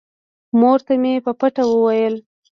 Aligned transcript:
مور 0.59 0.79
ته 0.85 0.93
مې 1.01 1.13
په 1.25 1.31
پټه 1.39 1.63
وويل. 1.67 2.15